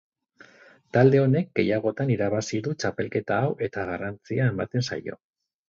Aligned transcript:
Talde 0.97 1.19
honek 1.23 1.51
gehiagotan 1.59 2.13
irabazi 2.15 2.63
du 2.69 2.75
txapelketa 2.85 3.39
hau 3.45 3.55
eta 3.69 3.87
garrantzia 3.93 4.51
ematen 4.57 4.91
zaio. 4.93 5.23